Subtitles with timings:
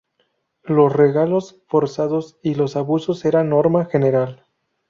[0.63, 4.45] Los regalos forzados y los abusos eran norma general.